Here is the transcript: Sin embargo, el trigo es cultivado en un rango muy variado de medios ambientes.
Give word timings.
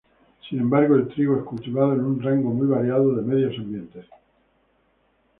Sin 0.49 0.57
embargo, 0.59 0.95
el 0.95 1.09
trigo 1.09 1.37
es 1.37 1.43
cultivado 1.43 1.93
en 1.93 2.03
un 2.03 2.19
rango 2.23 2.49
muy 2.51 2.65
variado 2.65 3.15
de 3.17 3.21
medios 3.21 3.53
ambientes. 3.59 4.07